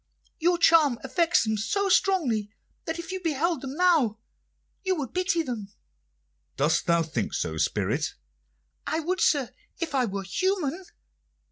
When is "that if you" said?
2.85-3.21